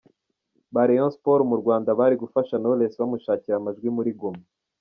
[0.73, 4.43] ba Rayon Sport mu Rwanda bari gufasha Knowless bamushakira amajwi muri Guma.